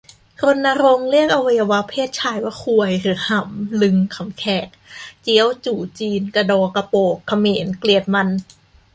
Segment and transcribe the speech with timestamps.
[0.43, 4.67] รณรงค์เรียกอวัยวะเพศชายว่า "ควย" หรือ "หำ" ลึงค์ คำแขก;
[5.23, 8.29] เจี๊ยว จู๋ จีน; กะดอ กะโปก เขมร-เกลียดมัน